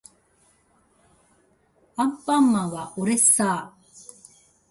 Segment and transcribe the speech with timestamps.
[1.95, 4.41] アンパンマンはおれっさー